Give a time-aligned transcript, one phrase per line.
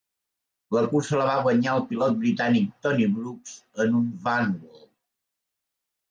[0.75, 3.51] La cursa la va guanyar el pilot britànic Tony Brooks
[3.85, 4.81] en un Vanwall.